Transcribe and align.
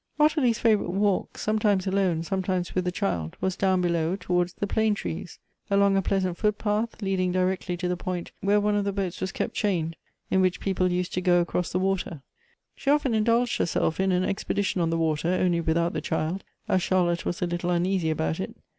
Ottilie's 0.19 0.57
favorite 0.57 0.89
walk, 0.89 1.37
sometimes 1.37 1.85
alone, 1.85 2.23
sometimes 2.23 2.73
with 2.73 2.85
the 2.85 2.91
child, 2.91 3.37
was 3.39 3.55
down 3.55 3.83
helow, 3.83 4.15
towards 4.19 4.53
the 4.53 4.65
plane 4.65 4.95
trees; 4.95 5.37
along 5.69 5.95
a 5.95 6.01
pleasant 6.01 6.39
footpath, 6.39 7.03
leading 7.03 7.31
directly 7.31 7.77
to 7.77 7.87
the 7.87 7.95
point 7.95 8.31
where 8.41 8.59
one 8.59 8.73
of 8.75 8.83
the 8.83 8.91
boats 8.91 9.21
was 9.21 9.31
kept 9.31 9.53
chained 9.53 9.95
in 10.31 10.41
which 10.41 10.59
peo 10.59 10.73
ple 10.73 10.91
used 10.91 11.13
to 11.13 11.21
go 11.21 11.39
across 11.39 11.71
the 11.71 11.79
vvater. 11.79 12.23
She 12.75 12.89
often 12.89 13.13
indulged 13.13 13.59
her 13.59 13.67
self 13.67 13.99
in 13.99 14.11
an 14.11 14.23
expedition 14.23 14.81
on 14.81 14.89
the 14.89 14.97
water, 14.97 15.27
only 15.29 15.61
without 15.61 15.93
the 15.93 16.01
child, 16.01 16.43
as 16.67 16.81
Charlotte 16.81 17.23
was 17.23 17.43
a 17.43 17.45
little 17.45 17.69
uneasy 17.69 18.09
about 18.09 18.39
it. 18.39 18.55